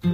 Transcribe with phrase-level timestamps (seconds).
[0.00, 0.10] 有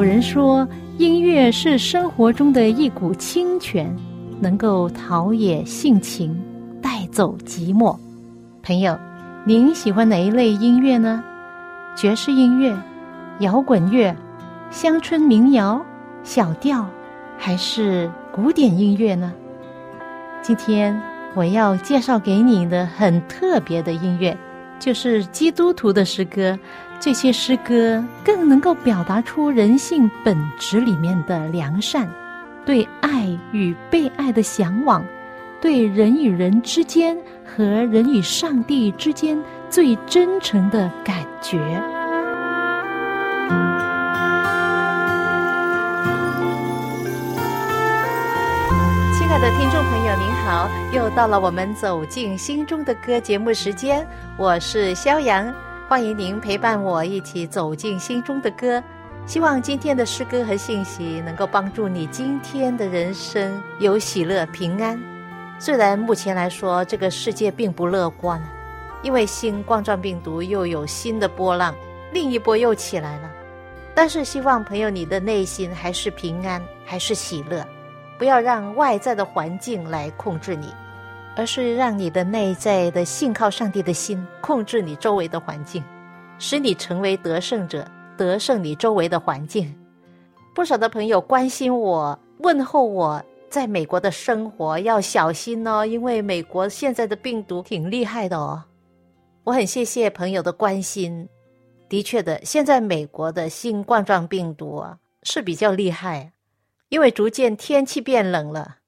[0.00, 3.92] 人说，音乐是生活中的一股清泉，
[4.40, 6.40] 能够陶冶性情，
[6.80, 7.96] 带走寂寞。
[8.62, 8.96] 朋友，
[9.44, 11.24] 您喜欢哪一类音乐呢？
[11.96, 12.76] 爵士音乐、
[13.40, 14.14] 摇滚乐、
[14.70, 15.84] 乡村民谣、
[16.22, 16.86] 小调，
[17.38, 19.32] 还是古典音乐呢？
[20.42, 21.00] 今天
[21.34, 24.36] 我要介绍给你的很特别的音乐，
[24.78, 26.58] 就是基督徒的诗歌。
[27.00, 32.10] 这些诗歌更能够表达出人性本质里面的良善，
[32.66, 35.04] 对爱与被爱的向往，
[35.60, 37.16] 对人与人之间
[37.46, 41.80] 和人与上帝之间最真诚的感觉。
[49.40, 54.04] 的听众朋友，您好，又到了我们走进心中的歌节目时间，
[54.36, 55.54] 我是肖阳。
[55.88, 58.82] 欢迎您陪伴我一起走进心中的歌，
[59.26, 65.00] 希望今天的诗歌和信息能够帮助你今天的人生有喜乐平安。
[65.60, 68.42] 虽然目前来说这个世界并不乐观，
[69.02, 71.72] 因为新冠状病毒又有新的波浪，
[72.12, 73.30] 另一波又起来了。
[73.94, 77.64] 但是希望朋友你的内心还是平安，还是喜乐，
[78.18, 80.74] 不要让外在的环境来控制你。
[81.36, 85.80] 而是让你的内在的信靠上帝的心控制你周围的环境，
[86.40, 89.72] 使你成为得胜者，得胜你周围的环境。
[90.52, 98.60] 不少的朋友关心我，问候我在美国的生活要小心哦，因为美国现在的病毒挺厉害的哦。
[99.44, 101.28] 我很谢谢朋友的关心。
[101.88, 106.32] 的确的，现在美国的新冠状病毒啊是比较厉害，
[106.88, 108.78] 因为逐渐天气变冷了。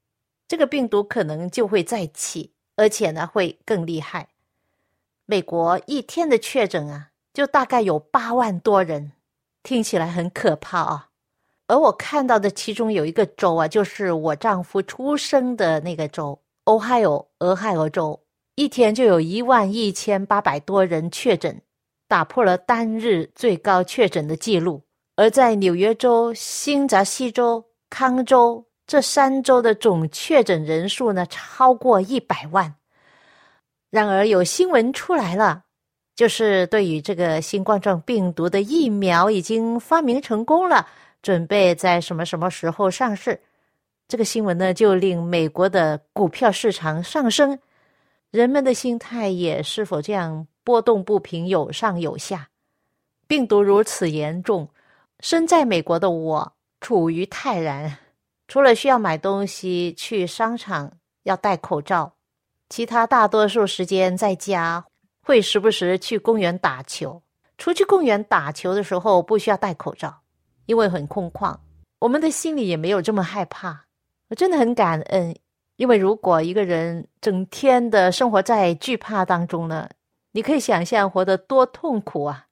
[0.49, 4.29] 这个病毒可能就会再起，而且呢会更厉害。
[5.27, 9.13] 美国一天的确诊啊，就大概有八万多人，
[9.63, 11.09] 听起来很可怕啊。
[11.69, 18.21] 而我看到的其中有一个州啊，就是我丈夫出生的那个州——俄亥俄，俄亥俄州，
[18.57, 21.63] 一天就有一万一千八百多人确诊，
[22.09, 24.83] 打破了单日最高确诊的记录。
[25.15, 28.65] 而在纽约州、新泽西州、康州。
[28.87, 32.75] 这三周的总确诊人数呢，超过一百万。
[33.89, 35.63] 然而有新闻出来了，
[36.17, 40.89] 就是对于这个新冠状病毒的疫苗已经发明成功了，
[41.23, 43.41] 准备在什么什么时候上市。
[44.09, 47.57] 这个新闻呢，就令美国的股票市场上升，
[48.33, 52.49] 人们的心态也是否这样波动不平，有上有下。
[53.29, 54.69] 病毒如此严重，
[55.21, 57.99] 身在美国的我处于泰然。
[58.49, 60.93] 除了需要买东西去商场
[61.23, 62.15] 要戴口罩，
[62.69, 64.85] 其他大多数时间在家
[65.23, 67.23] 会时不时去公园打球。
[67.59, 70.23] 出去公园打球的时候不需要戴口罩，
[70.67, 71.57] 因为很空旷，
[71.99, 73.85] 我们的心里也没有这么害怕。
[74.29, 75.37] 我真的很感恩，
[75.77, 79.91] 因为如果一个人整天的生活在惧怕当中呢，
[80.33, 82.47] 你可以想象活得多痛苦啊！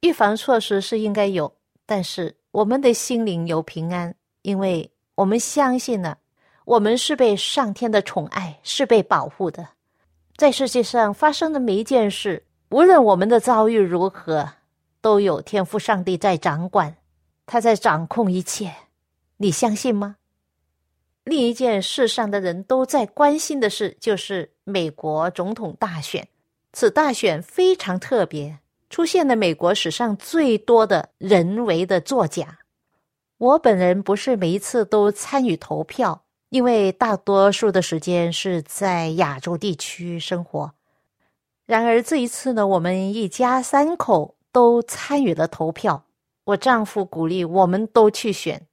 [0.00, 1.54] 预防措施是应该有，
[1.86, 4.90] 但是我们的心灵有平安，因为。
[5.14, 6.16] 我们相信了，
[6.64, 9.66] 我们是被上天的宠爱，是被保护的。
[10.36, 14.48] 在世界上发生的每一件事，无论我们的遭遇如何，
[15.00, 16.96] 都有天赋上帝在掌管，
[17.46, 18.72] 他在掌控一切。
[19.38, 20.14] 你相信吗？
[21.24, 26.28] 另一件世上的人都在关心的事，就是美国总统大选。
[26.72, 28.60] 此大选非常特别，
[28.90, 32.58] 出现了美国史上最多的人为的作假。
[33.38, 40.72] 我本人不是每一次都参与投票，因为大多数的时间是在亚洲地区生活。
[41.66, 46.04] 然而这一次呢，我们一家三口都参与了投票。
[46.46, 48.66] 我丈夫鼓励我们都去选。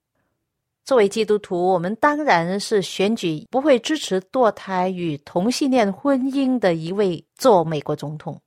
[0.85, 8.39] 作为基督徒，我们当然是选举不会支持堕胎与同性恋婚姻的一位做美国总统。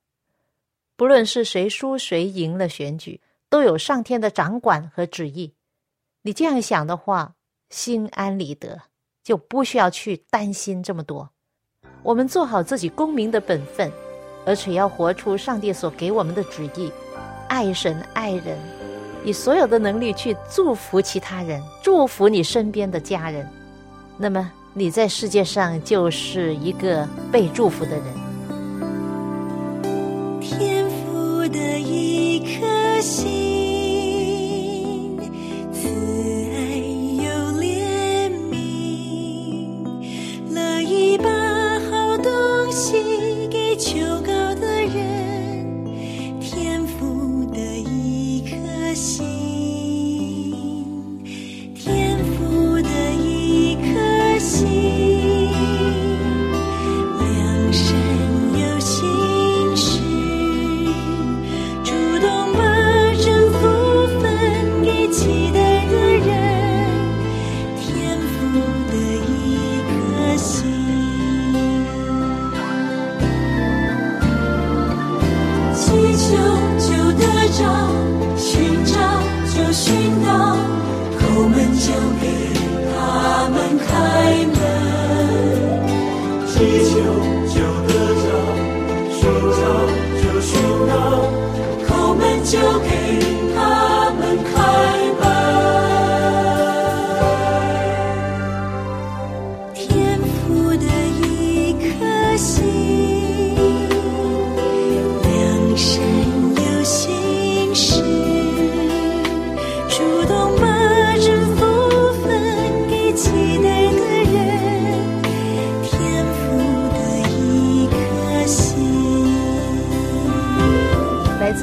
[0.99, 5.53] 不论是谁输谁赢了选举，都有上天的掌管和旨意。
[6.23, 7.35] 你这样想的话，
[7.69, 8.81] 心安理得，
[9.23, 11.29] 就不需要去担心这么多。
[12.03, 13.89] 我们做好自己公民的本分，
[14.45, 16.91] 而且要活出上帝所给我们的旨意，
[17.47, 18.59] 爱神爱人，
[19.23, 23.47] 以所有的能力去祝福其他人，祝福你身边的家人。
[24.17, 28.18] 那么你在世界上就是一个被祝福的人。
[33.01, 33.48] 心。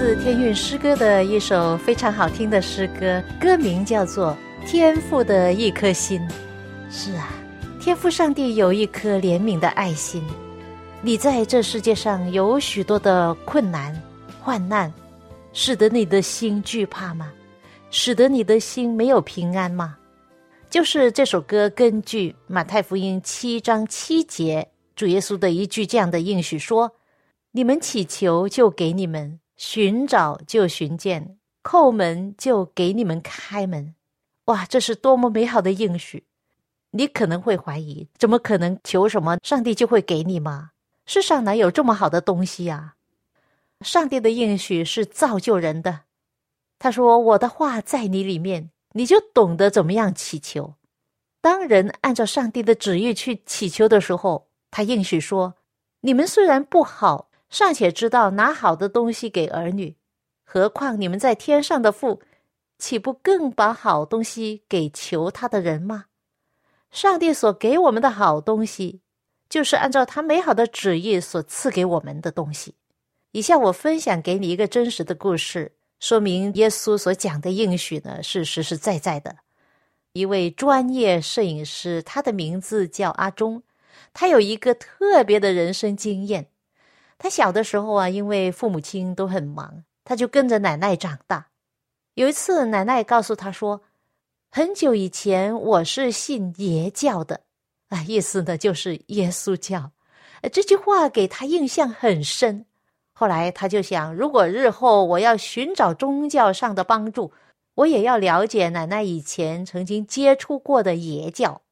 [0.07, 6.21] 自天韵诗歌的一首非常好听的诗歌，歌名叫做《天赋的一颗心》。
[6.89, 7.35] 是啊，
[7.81, 10.23] 天赋上帝有一颗怜悯的爱心。
[11.03, 14.01] 你在这世界上有许多的困难、
[14.41, 14.95] 患难，
[15.53, 17.33] 使得你的心惧怕吗？
[17.91, 19.97] 使得你的心没有平安吗？
[20.71, 26.93] 就是这首歌根据马太福音七章七节，主耶稣的一句这样的应许说
[27.51, 33.95] ：“你们祈求，就给你们；寻找，就寻见；叩门，就给你们开门。”
[34.47, 36.25] 哇，这是多么美好的应许！
[36.93, 40.71] 你可能会怀疑，怎么可能求什么，上帝就会给你吗？
[41.05, 42.95] 世上哪有这么好的东西啊？
[43.81, 46.03] 上帝的应许是造就人的。
[46.79, 50.75] 他说：“我的话在你里面，你就懂得怎么样祈求。”
[51.43, 55.55] 当人按照上帝的旨意去祈求的时候，他应许说
[56.03, 59.97] ：“你们虽然不好，尚且知道拿好的东西给儿女，
[60.45, 62.21] 何况你们在天上的父，
[62.77, 66.05] 岂不更把好东西给求他的人吗？”
[66.93, 69.01] 上帝所给我们的好东西，
[69.49, 72.75] 就是按照他美好的旨意所赐给我们的东西。
[73.33, 79.35] 以下我分享给你一个真实的故事，说明耶稣所讲的应许呢是实实在在的。
[80.13, 83.63] 一位专业摄影师，他的名字叫阿忠，
[84.13, 86.51] 他有一个特别的人生经验。
[87.19, 91.47] 他小的时候啊，因为父母亲都很忙，他就跟着奶奶长大。
[92.15, 93.83] 有一次，奶奶告诉他说
[94.51, 97.41] ：“很久以前，我是信耶教的，
[97.89, 99.91] 啊，意思呢就是耶稣教。”
[100.53, 102.67] 这句话给他印象很深。
[103.13, 107.33] 后来他就想，如果日后我要寻找宗教上的帮助，
[107.75, 111.63] 我也要了解奶奶以前曾经接触过的耶教。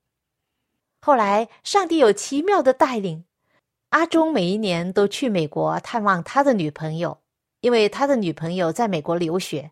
[1.01, 3.25] 后来，上帝有奇妙的带领，
[3.95, 7.21] 阿忠每一年都去美国探望他的女朋友，
[7.61, 9.71] 因为他的女朋友在美国留学。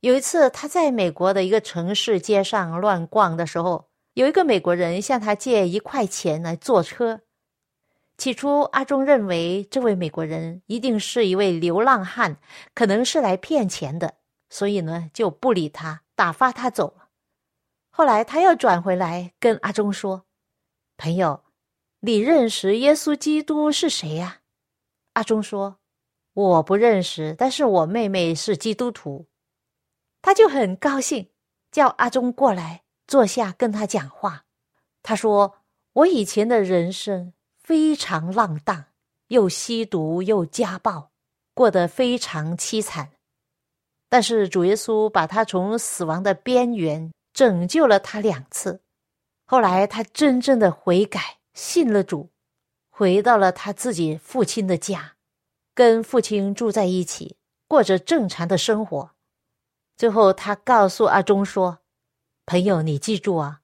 [0.00, 7.20] 有一次，他在美国的一个城市街上乱逛的时候，有一个美国人向他借一块钱来坐车。
[8.18, 12.38] 起初，阿忠认为这位美国人一定是一位流浪汉，
[12.74, 14.14] 可能是来骗钱的，
[14.48, 17.06] 所以呢就不理他，打发他走了。
[17.90, 20.24] 后来，他又转回来跟阿忠说
[20.98, 21.44] ：“朋友，
[22.02, 24.40] 你认识耶稣基督是谁呀、
[25.12, 25.76] 阿忠说
[26.32, 29.26] ：“我不认识，但是我妹妹是基督徒。”
[30.22, 31.28] 他就很高兴，
[31.70, 34.44] 叫阿忠过来坐下跟他讲话。
[35.02, 35.58] 他说
[35.92, 38.86] ：“我以前的人生非常浪荡，
[39.28, 41.10] 又吸毒又家暴，
[41.52, 43.12] 过得非常凄惨。
[44.08, 48.80] 但是主耶稣把他从死亡的边缘拯救了他两次。
[49.44, 52.30] 后来他真正的悔改，信了主，
[52.88, 55.16] 回到了他自己父亲的家，
[55.74, 57.36] 跟父亲住在一起，
[57.68, 59.10] 过着正常的生活。
[59.94, 61.80] 最后，他告诉阿忠说
[62.46, 63.60] ：“朋友，你记住啊，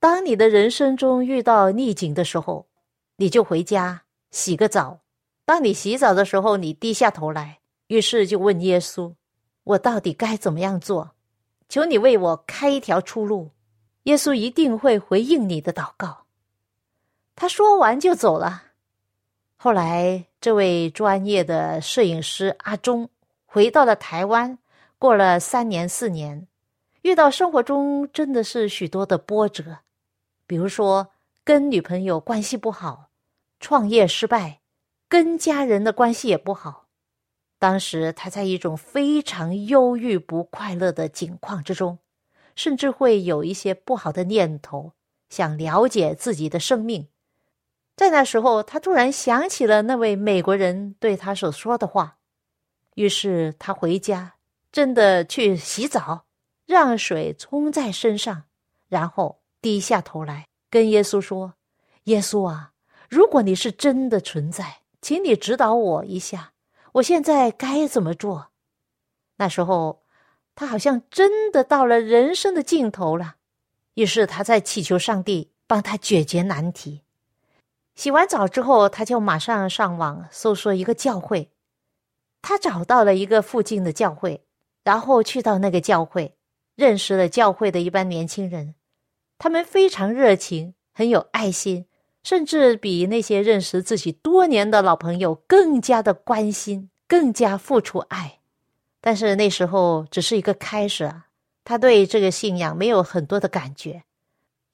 [0.00, 2.68] 当你的人生中遇到逆境的时候，
[3.16, 5.00] 你就回家洗个澡。
[5.44, 9.14] 当你洗澡的时候，你低下头来，于是就问耶稣：
[9.64, 11.14] 我到底该怎么样做？
[11.68, 13.50] 求你为我开一条出路。
[14.04, 16.22] 耶稣一定会回应你的祷告。”
[17.36, 18.64] 他说完就走了。
[19.56, 23.08] 后来，这位专业的摄影师阿忠
[23.44, 24.58] 回到了台湾。
[24.98, 26.48] 过了三年四年，
[27.02, 29.80] 遇到生活中真的是许多的波折，
[30.46, 31.08] 比如说
[31.44, 33.10] 跟女朋友关系不好，
[33.60, 34.60] 创业失败，
[35.06, 36.86] 跟家人的关系也不好。
[37.58, 41.98] 当时他在一种非常忧郁、不快乐的境况之中，
[42.54, 44.92] 甚至会有一些不好的念头，
[45.28, 47.08] 想了解自己的生命。
[47.96, 52.18] 在那时候，他突然想起了那位美国人对他所说的话，
[52.94, 54.34] 于是他回家。
[54.72, 56.26] 真的去洗澡，
[56.66, 58.42] 让水冲在身上，
[58.88, 61.54] 然后低下头来跟耶稣说
[62.04, 62.72] ：“耶稣啊，
[63.08, 66.52] 如果你是真的存在，请你指导我一下，
[66.92, 68.48] 我现在该怎么做？”
[69.38, 70.02] 那时候，
[70.54, 73.36] 他好像真的到了人生的尽头了，
[73.94, 77.05] 于是他在祈求上帝帮他解决难题。
[77.96, 81.50] 洗完澡之后，他就马上上网搜索一个教会。
[82.42, 84.44] 他找到了一个附近的教会，
[84.84, 86.36] 然后去到那个教会，
[86.76, 88.74] 认识了教会的一班年轻人。
[89.38, 91.86] 他们非常热情，很有爱心，
[92.22, 98.38] 甚至比那些认识自己多年的老朋友更加的关心，更加付出爱。
[99.00, 101.26] 但是那时候只是一个开始啊，
[101.64, 104.04] 他对这个信仰没有很多的感觉，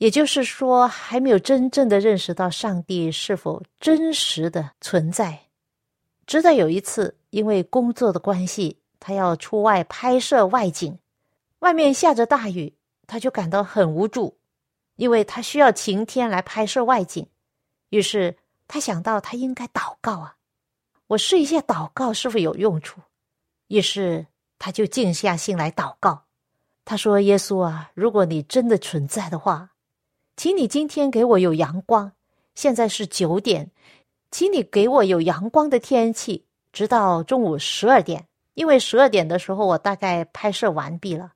[0.02, 5.38] 也就是说，还没有真正的认识到上帝是否真实的存在。
[6.26, 7.16] 直到有一次。
[7.32, 10.98] 因为工作的关系，他要出外拍摄外景，
[11.60, 12.74] 外面下着大雨，
[13.06, 14.36] 他就感到很无助，
[14.96, 17.26] 因为他需要晴天来拍摄外景。
[17.88, 18.36] 于是
[18.68, 20.36] 他想到他应该祷告啊，
[21.06, 23.00] 我试一下祷告是否有用处。
[23.68, 24.26] 于是
[24.58, 26.24] 他就静下心来祷告。
[26.84, 29.70] 他说：“耶稣啊，如果你真的存在的话，
[30.36, 32.12] 请你今天给我有阳光。
[32.54, 33.70] 现在是九点，
[34.30, 41.32] 请你给我有阳光的天气。”直到中午十二点，因为十二点的时候我大概拍摄完毕了。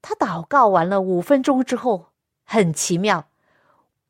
[0.00, 2.06] 他祷告完了五分钟之后，
[2.44, 3.26] 很奇妙，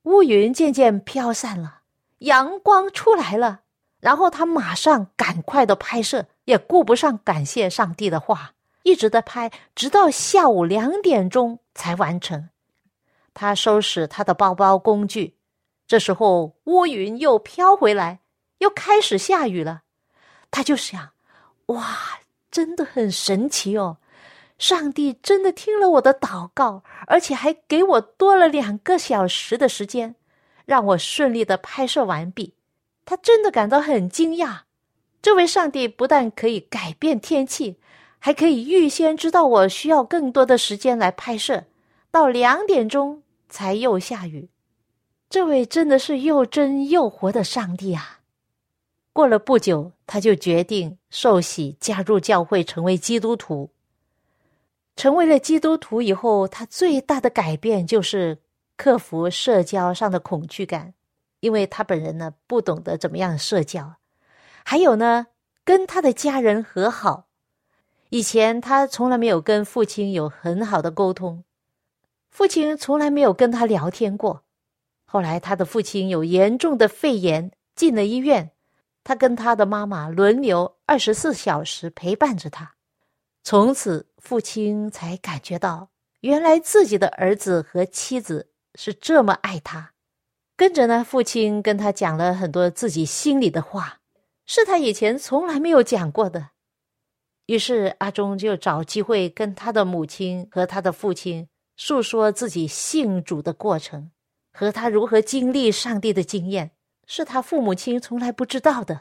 [0.02, 1.80] 乌云渐渐飘散了，
[2.18, 3.60] 阳光出来了。
[3.98, 8.52] 然后他马上赶快的拍摄，也顾不上感谢上帝的话，
[8.82, 12.50] 一直在拍，直到下午两点钟才完成。
[13.34, 15.36] 他收拾他的包包工具，
[15.86, 18.20] 这时候乌云又飘回来，
[18.58, 19.82] 又开始下雨了。
[20.50, 21.10] 他就想，
[21.66, 22.20] 哇，
[22.50, 23.98] 真的很神奇哦！
[24.58, 30.14] 上帝真的听了我的祷告，而且还给我多了两个小时的时间，
[30.66, 32.54] 让我顺利的拍摄完毕。
[33.04, 34.60] 他真的感到很惊讶。
[35.20, 37.78] 这位上帝不但可以改变天气，
[38.18, 41.64] 还可以预先知道我需要更多的时间来拍摄，
[42.10, 43.21] 到两点钟
[43.52, 44.48] 才又下雨。
[45.28, 48.20] 这位真的是又真又活的上帝啊！
[49.12, 53.70] 过了不久，他就决定受洗，加入教会，成为基督徒。
[54.96, 58.38] 成为了基督徒以后，他最大的改变就是
[58.76, 60.94] 克服社交上的恐惧感，
[61.40, 63.96] 因为他本人呢不懂得怎么样社交，
[64.64, 65.26] 还有呢
[65.64, 67.26] 跟他的家人和好。
[68.10, 71.44] 以前他从来没有跟父亲有很好的沟通，
[72.32, 74.42] 父亲从来没有跟他聊天过。
[75.04, 78.50] 后来他的父亲有严重的肺炎，进了医院。
[79.04, 82.74] 他跟他的妈妈轮流二十四小时陪伴着他，
[83.42, 89.92] 从此父亲才感觉到，原来自己的儿子和妻子是这么爱他。
[90.56, 93.98] 跟着呢，父亲跟他讲了很多自己心里的话，
[94.46, 96.50] 是他以前从来没有讲过的。
[97.46, 101.48] 于是阿忠就找机会跟他的母亲和他的父亲
[101.84, 104.12] 诉说自己信主的过程，
[104.52, 106.70] 和他如何经历上帝的经验。
[107.08, 109.00] 是他父母亲从来不知道的，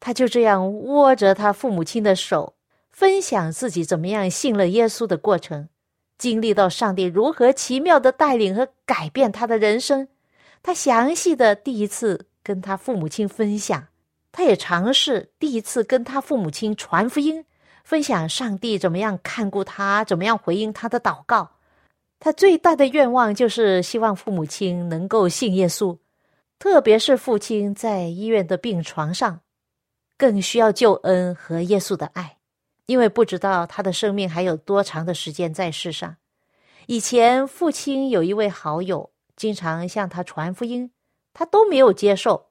[0.00, 2.56] 他就这样握着他父母亲的手，
[2.90, 5.70] 分享自己怎么样信了耶稣的过程，
[6.18, 10.06] 经历到上帝如何奇妙的带领和改变他的人生。
[10.62, 13.88] 他详细的第一次跟他父母亲分享，
[14.30, 17.46] 他也尝试第一次跟他父母亲传福音，
[17.82, 21.53] 分享上帝怎么样看顾他，怎么样回应他的祷告。
[22.24, 25.98] 他最大的愿望就是希望父母亲能够信耶稣。
[26.58, 29.40] 特别是父亲在医院的病床上，
[30.16, 32.38] 更需要救恩和耶稣的爱，
[32.86, 36.16] 因为不知道他的生命还有多长的时间在世上。
[36.86, 40.90] 以前父亲有一位好友，经常向他传福音，
[41.34, 42.46] 他都没有接受。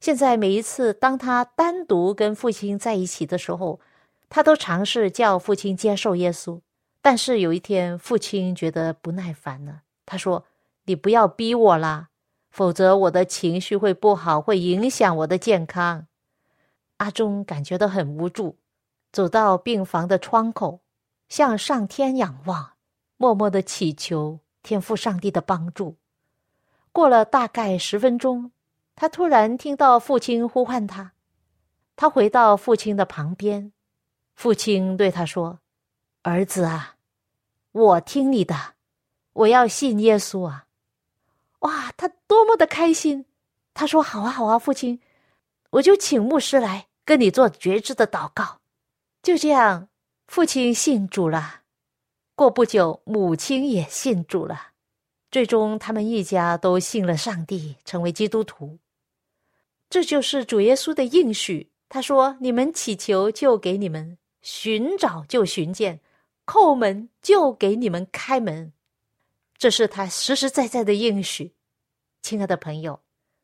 [0.00, 3.78] 现在每一次当他单独跟父亲在一起的时候，
[4.28, 6.60] 他都尝试叫父亲接受耶稣。
[7.06, 10.44] 但是有一天，父亲觉得不耐烦了，他说
[10.86, 12.08] ：“你不要逼我啦。”
[12.50, 16.08] 否则我的情绪会不好，会影响我的健康。
[16.96, 18.58] 阿忠感觉到很无助，
[19.12, 20.80] 走到病房的窗口，
[21.28, 22.72] 向上天仰望，
[23.16, 25.94] 默默的祈求天父上帝的帮助。
[26.90, 28.50] 过了大概十分钟，
[28.96, 31.12] 他突然听到父亲呼唤他，
[31.94, 33.70] 他回到父亲的旁边，
[34.34, 35.60] 父亲对他说
[36.22, 36.95] ：“儿子啊，
[37.76, 38.74] 我听你的，
[39.34, 40.64] 我要信耶稣啊。”
[41.60, 43.26] 哇，他多么的开心！
[43.74, 45.00] 他说：“好啊，好啊，父亲，
[45.70, 48.60] 我就请牧师来跟你做觉知的祷告。”
[49.22, 49.88] 就这样，
[50.26, 51.62] 父亲信主了。
[52.34, 54.68] 过不久，母亲也信主了。
[55.30, 58.78] 最终他们一家都信了上帝，成为基督徒。
[59.90, 61.70] 这就是主耶稣的应许。
[61.88, 65.98] 他说：“你们祈求，就给你们；寻找，就寻见；
[66.46, 68.72] 叩门，就给你们开门。”
[69.58, 71.54] 这是他实实在在的应许。
[72.22, 73.00] 亲爱的朋友，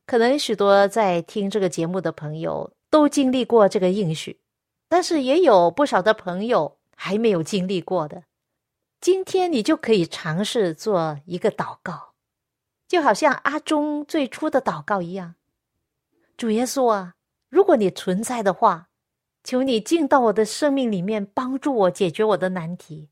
[0.07, 4.41] 可能许多在听这个节目的朋友都经历过这个应许，
[4.89, 8.25] 但是也有不少的朋友还没有经历过的。
[9.01, 12.13] 今天你就可以尝试做一个祷告，
[12.87, 15.35] 就好像阿忠最初的祷告一样。
[16.37, 17.15] 主耶稣啊，
[17.49, 18.91] 如果你存在的话，
[19.45, 23.09] 求你进到我的生命里面，帮助我解决我的难题。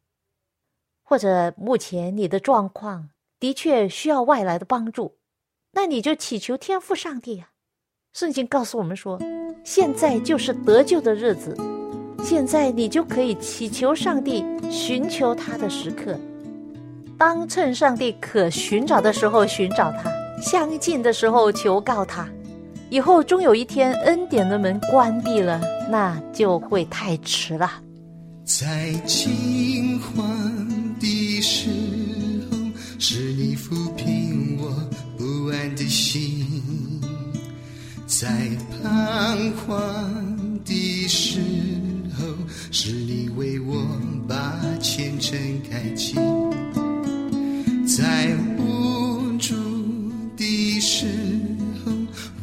[1.02, 3.10] 或者目前你的状况
[3.40, 5.16] 的确需要外来的帮助，
[5.72, 7.50] 那你就祈求天父上帝啊。
[8.12, 9.20] 圣经告诉我们说，
[9.64, 11.56] 现在就是得救的日子，
[12.22, 16.16] 现在你就可以祈求上帝，寻求他的时刻。
[17.18, 20.10] 当趁上帝可寻找的时候寻找他，
[20.40, 22.28] 相近的时候求告他。
[22.90, 27.70] 以后终有一天，恩典的门关闭了，那就会太迟了。
[28.44, 30.26] 在惊慌
[30.99, 31.70] 的时
[32.50, 32.59] 候，
[32.99, 34.75] 是你抚平我
[35.16, 36.44] 不安的心；
[38.06, 38.28] 在
[38.82, 41.40] 彷徨的时
[42.18, 42.26] 候，
[42.73, 43.87] 是你为我
[44.28, 45.38] 把前程
[45.70, 46.16] 开启；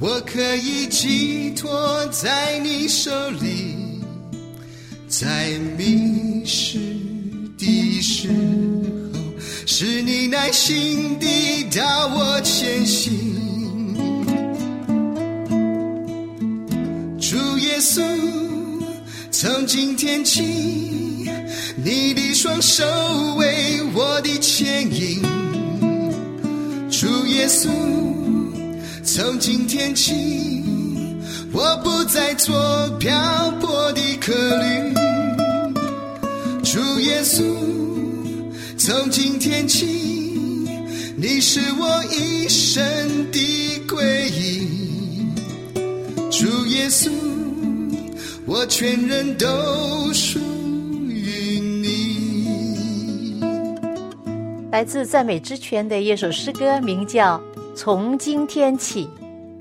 [0.10, 3.76] 我可以寄托在你手里，
[5.10, 6.80] 在迷失
[7.58, 9.20] 的时候，
[9.65, 13.13] 是你耐心地导我前行。
[17.20, 18.02] 主耶稣，
[19.30, 20.41] 从今天起，
[21.84, 22.86] 你的双手
[23.36, 25.22] 为我的牵引。
[26.89, 27.67] 主耶稣。
[29.17, 30.13] 从今天起，
[31.51, 32.56] 我不再做
[32.99, 34.93] 漂泊的客旅。
[36.63, 37.41] 主耶稣，
[38.77, 39.88] 从今天起，
[41.15, 42.86] 你是我一生
[43.32, 43.39] 的
[43.89, 44.67] 归依。
[46.30, 47.10] 主耶稣，
[48.45, 50.38] 我全人都属
[51.08, 53.41] 于你。
[54.71, 57.41] 来自赞美之泉的一首诗歌，名叫。
[57.78, 59.08] 从今天起，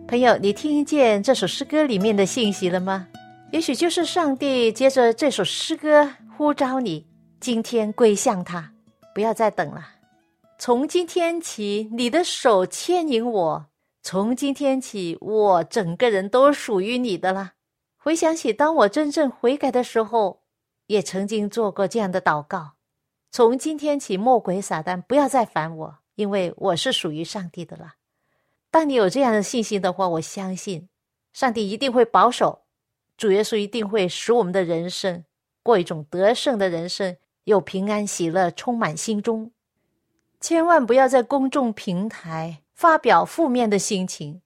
[0.08, 3.06] 朋友，你听见这首诗歌里面的信息了吗？
[3.52, 7.06] 也许就是上帝接着这首诗歌呼召你，
[7.40, 8.72] 今天归向他，
[9.14, 9.86] 不要再等了。
[10.58, 13.66] 从今天起，你的手牵引我，
[14.02, 17.52] 从今天起，我整个人都属于你的了。
[17.98, 20.40] 回想起当我真正悔改的时候，
[20.86, 22.76] 也曾经做过这样的祷告：
[23.30, 27.92] 从今天起，魔鬼撒旦不要再烦我，因为我是属于上帝的了。
[28.76, 30.86] 当你有这样的信心的话，我相信
[31.32, 32.66] 上帝一定会保守，
[33.16, 35.24] 主耶稣一定会使我们的人生
[35.62, 39.50] 过一种得胜的人生，有平安喜乐充满心中。
[40.42, 44.42] 千万不要在公众平台发表负面的心情。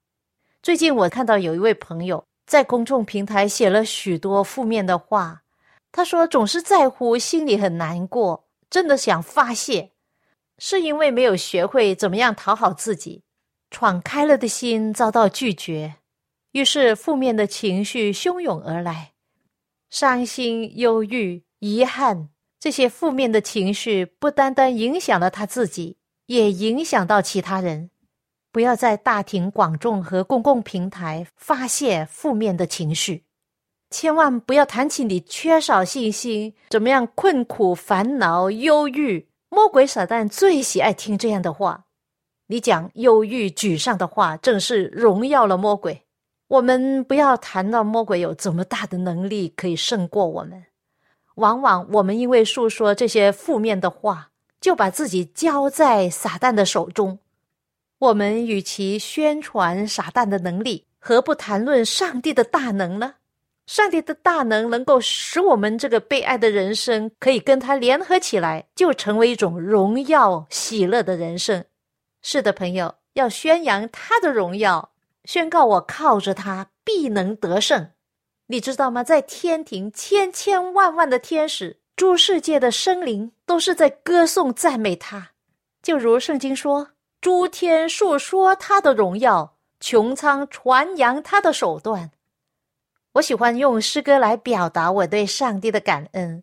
[0.62, 5.42] 最近我看到有一位朋友在公众平台写了许多负面的话，
[5.90, 9.90] 他说总是在乎，心里很难过，真的想发泄，
[10.56, 13.24] 是因为没有学会怎么样讨好自己。
[13.70, 15.94] 敞开了的心遭到拒绝，
[16.52, 19.12] 于是负面的情绪汹涌而来，
[19.88, 22.28] 伤心、忧郁、遗憾
[22.58, 27.90] 这些负面的情绪不单单影响了他自己，也影响到其他人。
[28.52, 33.24] 不要在大庭广众和公共平台发泄负面的情绪，
[33.90, 39.28] 千万不要谈起你缺少信心、怎么样困苦、烦恼、忧郁。
[39.48, 41.86] 魔鬼撒旦最喜爱听这样的话。
[42.50, 46.02] 你讲忧郁、沮丧的话，正是荣耀了魔鬼。
[46.48, 50.64] 我们不要谈到魔鬼有这么大的能力可以胜过我们。
[51.36, 57.20] 往往我们因为诉说这些负面的话，就把自己交在撒旦的手中。
[58.00, 63.14] 我们与其宣传撒旦的能力，何不谈论上帝的大能呢？
[63.68, 71.64] 上帝的大能能够使我们这个被爱的人生可以跟他联合起来，就成为一种荣耀、喜乐的人生。
[72.22, 74.92] 是的，朋友要宣扬他的荣耀，
[75.24, 77.90] 宣告我靠着他必能得胜。
[78.46, 79.04] 你知道吗？
[79.04, 85.30] 在天庭，千千万万的天使、诸世界的生灵都是在歌颂赞美他。
[85.82, 86.88] 就如圣经说
[87.22, 92.10] ：“诸天述说他的荣耀，穹苍传扬他的手段。”
[93.14, 96.42] 我喜欢用诗歌来表达我对上帝的感恩。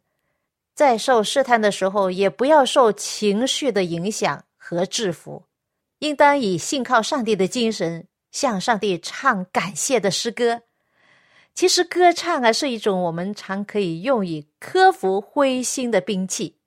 [0.74, 5.44] 在受试探的时候，也不要受情绪的影响和制服。
[6.00, 10.62] 应当以信靠上帝的精神，向上帝唱感谢的诗歌。
[11.54, 16.58] 其实，歌唱啊是一种我们常可以用以克服灰心的兵器。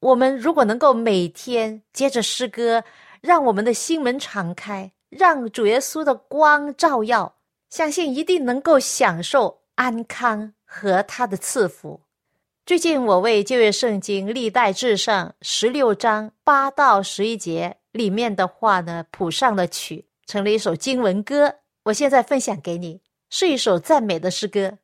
[0.00, 2.82] 我们如果能够每天接着诗歌，
[3.20, 7.36] 让我们的心门敞开，让主耶稣的光照耀，
[7.68, 12.00] 相信一定能够享受安康和他的赐福。
[12.66, 21.56] 最近，我为旧约圣经历代志上十六章八到十一节里面的话呢谱上了曲，成了一首经文歌。
[21.84, 23.00] 我现在分享给你。
[23.32, 24.78] 是一首赞美的诗歌。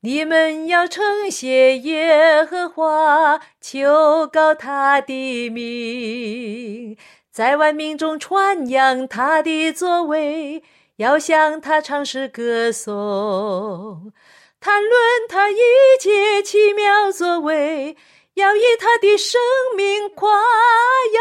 [0.00, 6.96] 你们要称谢耶和华，求告他的名，
[7.30, 10.62] 在万民中传扬他的作为，
[10.96, 14.14] 要向他唱诗歌颂，
[14.60, 14.92] 谈论
[15.28, 15.56] 他一
[16.00, 17.98] 切奇妙作为，
[18.32, 19.38] 要以他的生
[19.76, 21.20] 命夸耀，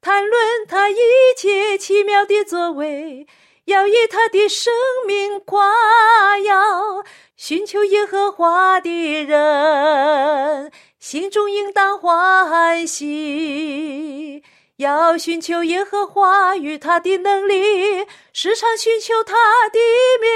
[0.00, 0.96] 谈论他一
[1.36, 3.26] 切奇妙的作为。
[3.66, 4.72] 要以他的生
[5.06, 7.04] 命夸耀，
[7.36, 14.42] 寻求耶和华的人，心中应当欢喜。
[14.78, 19.34] 要寻求耶和华与他的能力，时常寻求他
[19.68, 19.78] 的
[20.20, 20.32] 面。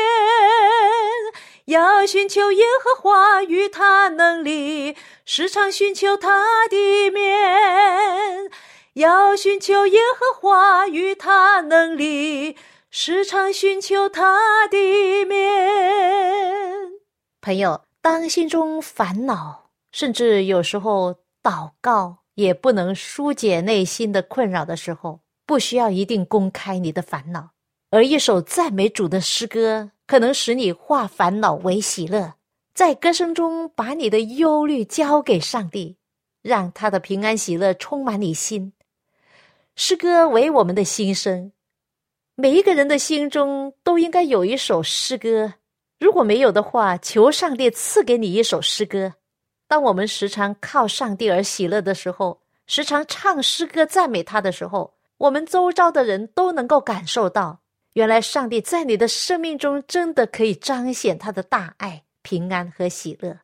[1.64, 8.50] 要寻求耶和华与他能力，时常寻求他的面。
[8.94, 12.56] 要寻求耶和华与他能力。
[12.96, 14.76] 时常寻求他的
[15.24, 16.92] 面，
[17.40, 27.50] 朋友，当心中烦恼，甚至有时候祷告也不能疏解内心的困扰的时候，不需要一定公开你的烦恼，
[27.90, 32.34] 而一首赞美主的诗歌，可能使你化烦恼为喜乐，
[32.72, 35.96] 在歌声中把你的忧虑交给上帝，
[36.42, 38.72] 让他的平安喜乐充满你心。
[39.76, 41.50] 诗歌为我们的心声。
[42.36, 45.54] 每一个人的心中都应该有一首诗歌，
[45.98, 49.14] 如果没有的话，求上帝赐给你一首诗歌。
[49.66, 57.60] 当我们时常靠上帝而喜乐的时候，时常唱诗歌赞美他的时候，我们周遭的人都能够感受到，
[57.94, 63.40] 原来上帝在你的生命中真的可以彰显他的大爱、平安和喜乐。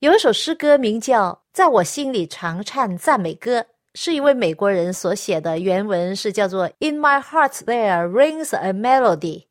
[0.00, 3.60] 有一首诗歌名叫《在我心里常唱赞美歌》。
[4.00, 9.46] 是一位美国人所写的，原文是叫做 "In my heart there rings a melody"。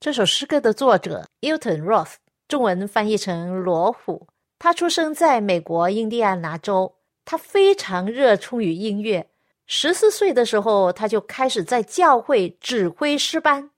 [0.00, 2.14] 这首诗歌的作者 Elton Roth，
[2.48, 4.26] 中文翻译成罗虎。
[4.58, 9.28] 他出生在美国印第安纳州，他非常热衷于音乐。
[9.68, 13.70] 十四岁的时候，他就开始在教会指挥诗班。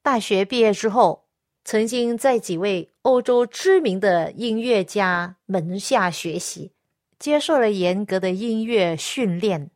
[0.00, 1.24] 大学毕业之后，
[1.64, 6.70] 曾经在几位欧洲知名的音乐家门下学习。
[7.24, 9.70] 接受了严格的音乐训练，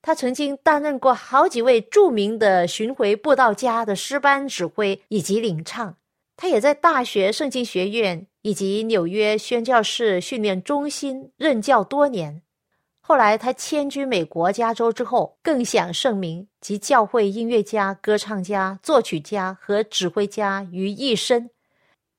[0.00, 5.98] 他曾经担任过好几位著名的巡回布道家的诗班指挥以及领唱。
[6.38, 12.40] 他也在大学圣经学院以及纽约宣教士训练中心任教多年。
[13.02, 21.50] 后来他迁居美国加州之后，更享盛名，集教会音乐家、歌唱家、作曲家和指挥家于一身。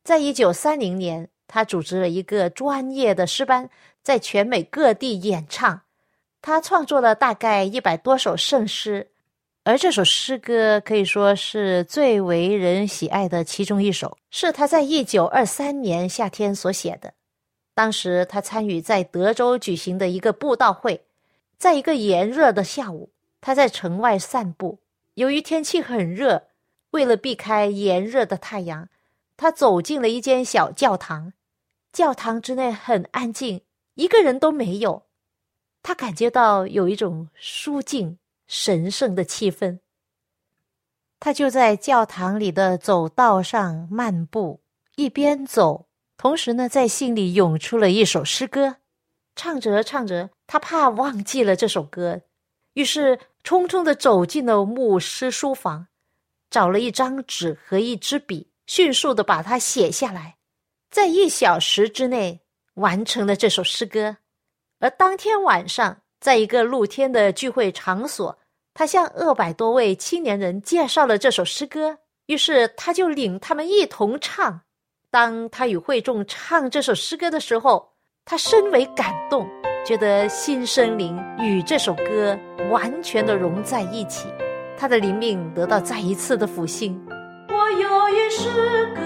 [0.04, 3.68] 在一九三零年，他组织了一个专业的诗班。
[4.08, 5.82] 在全美各地演唱，
[6.42, 9.10] 他创作了大概一百多首圣诗，
[9.66, 17.16] 而这首诗歌可以说是最为人喜爱的其中一首，是他在一九二三年夏天所写的。
[17.74, 21.04] 当时他参与在德州举行的一个布道会，
[21.58, 23.10] 在一个炎热的下午，
[23.42, 24.80] 他在城外散步。
[25.16, 26.44] 由于天气很热，
[26.92, 28.88] 为了避开炎热的太阳，
[29.36, 31.34] 他走进了一间小教堂。
[31.92, 33.60] 教堂之内很安静。
[33.98, 35.08] 一个人都没有，
[35.82, 39.80] 他感觉到有一种舒静、神圣的气氛。
[41.20, 44.62] 他就在教堂里的走道上漫步，
[44.98, 48.78] 一边走，同时呢，在心里涌出了一首诗歌。
[49.36, 52.22] 唱着唱着，他怕忘记了这首歌，
[52.74, 55.88] 于是匆匆的走进了牧师书房，
[56.52, 60.38] 找了一张纸和一支笔，迅速的把它写下来，
[60.92, 62.42] 在一小时之内。
[62.78, 64.18] 完成了这首诗歌，
[64.80, 68.38] 而当天晚上，在一个露天的聚会场所，
[68.74, 71.98] 他向二百多位青年人介绍了这首诗歌。
[72.28, 74.62] 于是，他就领他们一同唱。
[75.10, 77.94] 当他与会众唱这首诗歌的时候，
[78.26, 79.48] 他深为感动，
[79.86, 82.38] 觉得新生灵与这首歌
[82.70, 84.28] 完全的融在一起，
[84.78, 87.02] 他的灵命得到再一次的复兴。
[87.50, 89.02] 我有一诗歌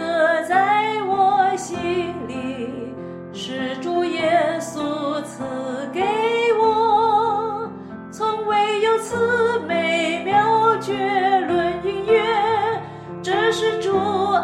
[9.12, 10.94] 此美妙绝
[11.46, 12.24] 伦音乐，
[13.22, 13.92] 这是主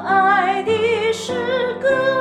[0.06, 2.17] 爱的诗歌。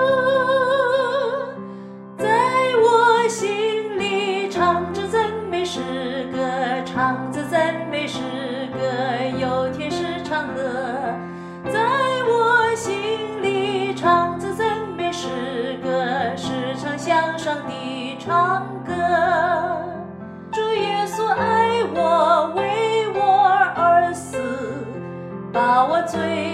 [25.57, 26.46] 把我醉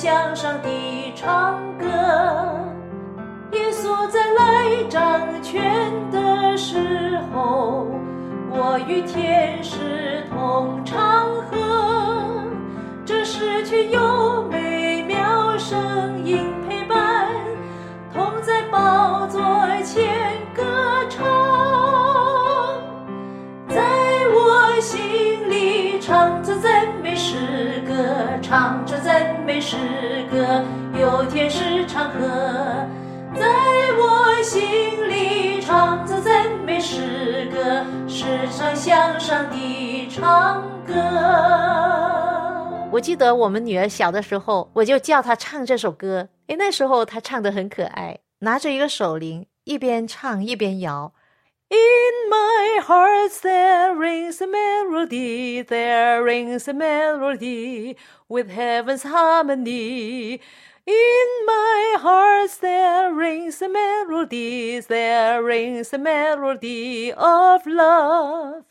[0.00, 1.86] 向上的唱歌。
[3.52, 7.86] 耶稣在来掌权的时候，
[8.50, 12.42] 我与天使同唱和，
[13.04, 14.00] 这时却有
[30.98, 32.20] 有天使唱和。
[33.34, 33.46] 在
[33.96, 34.60] 我心
[35.08, 40.94] 里唱着赞美诗歌，时常向上帝唱歌。
[42.90, 46.28] 我记得我们女儿小的时候，我就叫她唱这首歌。
[46.48, 51.12] 诶，那时候她唱的很可爱，拿着一个手铃，一边唱一边摇。
[51.72, 57.96] In my heart there rings a melody, there rings a melody
[58.28, 60.40] with heaven's harmony.
[60.84, 68.64] In my heart there rings a melody, there rings a melody of love.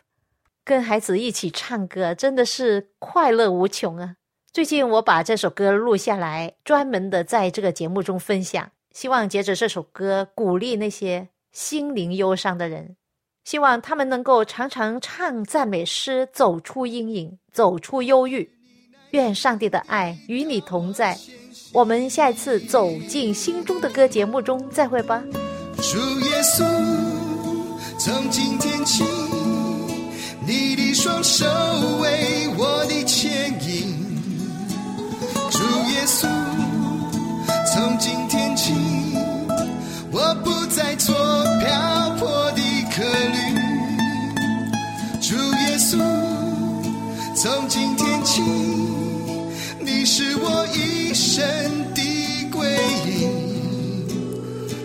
[0.65, 4.17] 跟孩子一起唱歌真的是快乐无穷啊！
[4.51, 12.95] 最近我把这首歌录下来，专门的在这个节目中分享，希望借着这首歌鼓励那些心灵忧伤的人，
[13.45, 18.49] 希望他们能够常常唱赞美诗，走出阴影，走出忧郁。
[19.12, 21.17] 愿上帝的爱与你同在。
[21.73, 25.23] 我们下一次走进心中的歌节目中再会吧。
[25.77, 26.63] 主耶稣，
[27.97, 29.03] 从今天起，
[30.45, 31.45] 你的双手
[32.01, 33.95] 为我的牵引。
[35.49, 35.59] 主
[35.91, 36.27] 耶稣，
[37.73, 38.73] 从今天起，
[40.11, 41.15] 我不再做
[41.59, 43.37] 漂泊的客旅。
[45.21, 45.97] 主耶稣，
[47.35, 48.41] 从今天起，
[49.79, 51.45] 你是我一生
[51.93, 52.01] 的
[52.51, 52.67] 归
[53.05, 53.27] 依。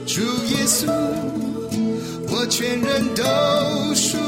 [0.06, 0.92] 主耶稣，
[2.28, 4.18] 我全人都属